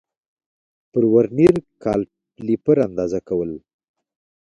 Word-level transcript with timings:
پر 0.91 1.03
ورنیر 1.13 1.55
کالیپر 1.83 2.77
اندازه 2.87 3.19
کول 3.27 3.51